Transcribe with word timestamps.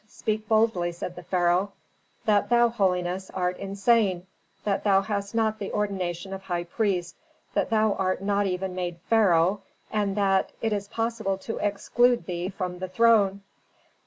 Speak 0.07 0.47
boldly," 0.47 0.91
said 0.93 1.15
the 1.15 1.21
pharaoh. 1.21 1.73
"That 2.25 2.49
thou, 2.49 2.69
holiness, 2.69 3.29
art 3.35 3.55
insane, 3.59 4.25
that 4.63 4.83
thou 4.83 5.01
hast 5.03 5.35
not 5.35 5.59
the 5.59 5.71
ordination 5.71 6.33
of 6.33 6.41
high 6.41 6.63
priest, 6.63 7.15
that 7.53 7.69
thou 7.69 7.93
art 7.93 8.19
not 8.19 8.47
even 8.47 8.73
made 8.73 8.97
pharaoh, 9.07 9.61
and 9.91 10.17
that 10.17 10.53
it 10.59 10.73
is 10.73 10.87
possible 10.87 11.37
to 11.45 11.57
exclude 11.59 12.25
thee 12.25 12.49
from 12.49 12.79
the 12.79 12.87
throne." 12.87 13.43